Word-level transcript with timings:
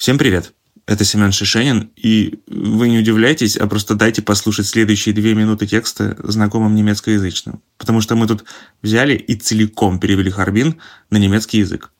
Всем 0.00 0.16
привет! 0.16 0.54
Это 0.86 1.04
Семен 1.04 1.30
Шишенин, 1.30 1.90
и 1.94 2.40
вы 2.46 2.88
не 2.88 3.00
удивляйтесь, 3.00 3.58
а 3.58 3.66
просто 3.66 3.94
дайте 3.94 4.22
послушать 4.22 4.66
следующие 4.66 5.14
две 5.14 5.34
минуты 5.34 5.66
текста 5.66 6.16
знакомым 6.20 6.74
немецкоязычным. 6.74 7.62
Потому 7.76 8.00
что 8.00 8.16
мы 8.16 8.26
тут 8.26 8.44
взяли 8.80 9.12
и 9.12 9.34
целиком 9.34 10.00
перевели 10.00 10.30
Харбин 10.30 10.80
на 11.10 11.18
немецкий 11.18 11.58
язык. 11.58 11.92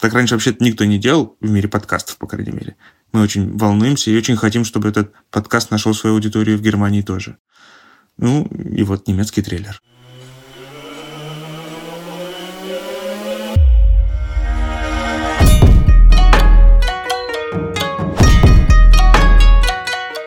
Так 0.00 0.12
раньше 0.12 0.34
вообще-то 0.34 0.64
никто 0.64 0.84
не 0.86 0.98
делал, 0.98 1.36
в 1.40 1.48
мире 1.48 1.68
подкастов, 1.68 2.16
по 2.16 2.26
крайней 2.26 2.50
мере. 2.50 2.74
Мы 3.12 3.22
очень 3.22 3.56
волнуемся 3.56 4.10
и 4.10 4.16
очень 4.16 4.36
хотим, 4.36 4.64
чтобы 4.64 4.88
этот 4.88 5.12
подкаст 5.30 5.70
нашел 5.70 5.94
свою 5.94 6.16
аудиторию 6.16 6.58
в 6.58 6.62
Германии 6.62 7.02
тоже. 7.02 7.36
Ну, 8.18 8.42
и 8.46 8.82
вот 8.82 9.06
немецкий 9.06 9.42
трейлер. 9.42 9.80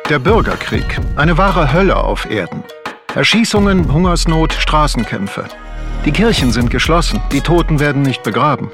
Der 0.09 0.17
Bürgerkrieg, 0.17 0.99
eine 1.17 1.37
wahre 1.37 1.71
Hölle 1.71 1.95
auf 1.95 2.27
Erden. 2.31 2.63
Erschießungen, 3.13 3.93
Hungersnot, 3.93 4.53
Straßenkämpfe. 4.53 5.45
Die 6.03 6.11
Kirchen 6.11 6.51
sind 6.51 6.71
geschlossen, 6.71 7.21
die 7.31 7.41
Toten 7.41 7.79
werden 7.79 8.01
nicht 8.01 8.23
begraben. 8.23 8.71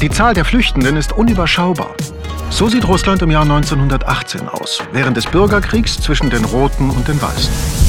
Die 0.00 0.08
Zahl 0.08 0.34
der 0.34 0.44
Flüchtenden 0.44 0.96
ist 0.96 1.12
unüberschaubar. 1.12 1.96
So 2.50 2.68
sieht 2.68 2.86
Russland 2.86 3.22
im 3.22 3.30
Jahr 3.32 3.42
1918 3.42 4.48
aus, 4.48 4.80
während 4.92 5.16
des 5.16 5.26
Bürgerkriegs 5.26 6.00
zwischen 6.00 6.30
den 6.30 6.44
Roten 6.44 6.90
und 6.90 7.08
den 7.08 7.20
Weißen. 7.20 7.87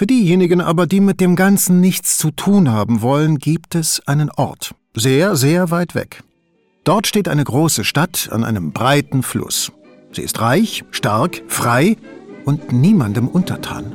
Für 0.00 0.06
diejenigen 0.06 0.62
aber, 0.62 0.86
die 0.86 1.00
mit 1.00 1.20
dem 1.20 1.36
Ganzen 1.36 1.78
nichts 1.78 2.16
zu 2.16 2.30
tun 2.30 2.70
haben 2.70 3.02
wollen, 3.02 3.36
gibt 3.36 3.74
es 3.74 4.00
einen 4.06 4.30
Ort. 4.30 4.74
Sehr, 4.94 5.36
sehr 5.36 5.70
weit 5.70 5.94
weg. 5.94 6.22
Dort 6.84 7.06
steht 7.06 7.28
eine 7.28 7.44
große 7.44 7.84
Stadt 7.84 8.30
an 8.32 8.42
einem 8.42 8.72
breiten 8.72 9.22
Fluss. 9.22 9.72
Sie 10.12 10.22
ist 10.22 10.40
reich, 10.40 10.84
stark, 10.90 11.42
frei 11.48 11.98
und 12.46 12.72
niemandem 12.72 13.28
untertan. 13.28 13.92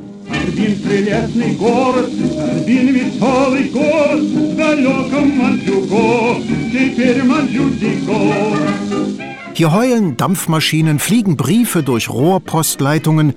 Hier 9.56 9.72
heulen 9.72 10.18
Dampfmaschinen, 10.18 11.00
fliegen 11.00 11.36
Briefe 11.36 11.82
durch 11.82 12.10
Rohrpostleitungen, 12.12 13.34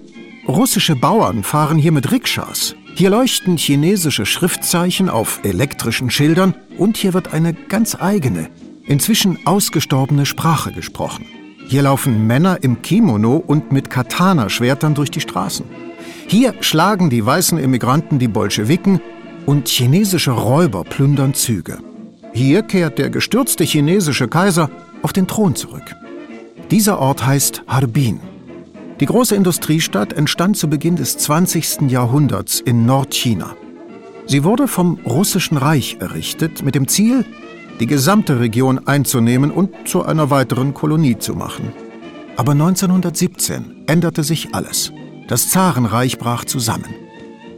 Russische 0.48 0.96
Bauern 0.96 1.42
fahren 1.42 1.76
hier 1.76 1.92
mit 1.92 2.10
Rikschas. 2.10 2.74
Hier 2.94 3.10
leuchten 3.10 3.58
chinesische 3.58 4.24
Schriftzeichen 4.24 5.10
auf 5.10 5.40
elektrischen 5.42 6.10
Schildern 6.10 6.54
und 6.78 6.96
hier 6.96 7.12
wird 7.12 7.34
eine 7.34 7.52
ganz 7.52 7.94
eigene, 8.00 8.48
inzwischen 8.86 9.38
ausgestorbene 9.44 10.24
Sprache 10.24 10.72
gesprochen. 10.72 11.26
Hier 11.68 11.82
laufen 11.82 12.26
Männer 12.26 12.62
im 12.62 12.80
Kimono 12.80 13.36
und 13.36 13.72
mit 13.72 13.90
Katana-Schwertern 13.90 14.94
durch 14.94 15.10
die 15.10 15.20
Straßen. 15.20 15.66
Hier 16.28 16.54
schlagen 16.60 17.10
die 17.10 17.24
weißen 17.24 17.58
Immigranten 17.58 18.18
die 18.18 18.28
Bolschewiken 18.28 19.02
und 19.44 19.68
chinesische 19.68 20.30
Räuber 20.30 20.82
plündern 20.82 21.34
Züge. 21.34 21.78
Hier 22.32 22.62
kehrt 22.62 22.98
der 22.98 23.10
gestürzte 23.10 23.64
chinesische 23.64 24.28
Kaiser 24.28 24.70
auf 25.02 25.12
den 25.12 25.26
Thron 25.26 25.54
zurück. 25.54 25.94
Dieser 26.70 26.98
Ort 26.98 27.26
heißt 27.26 27.64
Harbin. 27.68 28.20
Die 29.00 29.06
große 29.06 29.36
Industriestadt 29.36 30.12
entstand 30.12 30.56
zu 30.56 30.68
Beginn 30.68 30.96
des 30.96 31.16
20. 31.18 31.82
Jahrhunderts 31.88 32.58
in 32.58 32.84
Nordchina. 32.84 33.54
Sie 34.26 34.42
wurde 34.42 34.66
vom 34.66 34.98
Russischen 35.06 35.56
Reich 35.56 35.98
errichtet 36.00 36.64
mit 36.64 36.74
dem 36.74 36.88
Ziel, 36.88 37.24
die 37.78 37.86
gesamte 37.86 38.40
Region 38.40 38.88
einzunehmen 38.88 39.52
und 39.52 39.70
zu 39.86 40.04
einer 40.04 40.30
weiteren 40.30 40.74
Kolonie 40.74 41.16
zu 41.16 41.34
machen. 41.34 41.72
Aber 42.36 42.52
1917 42.52 43.84
änderte 43.86 44.24
sich 44.24 44.52
alles. 44.52 44.92
Das 45.28 45.48
Zarenreich 45.48 46.18
brach 46.18 46.44
zusammen. 46.44 46.92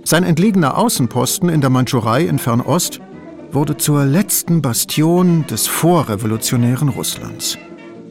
Sein 0.04 0.24
entlegener 0.24 0.76
Außenposten 0.76 1.48
in 1.48 1.62
der 1.62 1.70
Mandschurei 1.70 2.22
in 2.24 2.38
Fernost 2.38 3.00
wurde 3.50 3.78
zur 3.78 4.04
letzten 4.04 4.60
Bastion 4.60 5.46
des 5.46 5.66
vorrevolutionären 5.66 6.90
Russlands. 6.90 7.56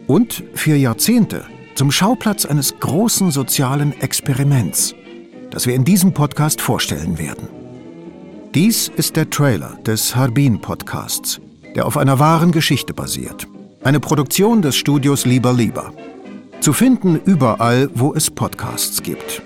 Und 0.07 0.43
für 0.55 0.75
Jahrzehnte 0.75 1.45
zum 1.79 1.91
Schauplatz 1.91 2.45
eines 2.45 2.77
großen 2.77 3.31
sozialen 3.31 3.93
Experiments, 4.01 4.93
das 5.49 5.65
wir 5.65 5.75
in 5.75 5.85
diesem 5.85 6.13
Podcast 6.13 6.59
vorstellen 6.59 7.17
werden. 7.17 7.47
Dies 8.53 8.89
ist 8.89 9.15
der 9.15 9.29
Trailer 9.29 9.77
des 9.85 10.13
Harbin 10.13 10.59
Podcasts, 10.59 11.39
der 11.77 11.85
auf 11.85 11.95
einer 11.95 12.19
wahren 12.19 12.51
Geschichte 12.51 12.93
basiert. 12.93 13.47
Eine 13.81 14.01
Produktion 14.01 14.61
des 14.61 14.75
Studios 14.75 15.25
Lieber 15.25 15.53
Lieber. 15.53 15.93
Zu 16.59 16.73
finden 16.73 17.15
überall, 17.23 17.89
wo 17.93 18.13
es 18.13 18.29
Podcasts 18.29 19.01
gibt. 19.01 19.41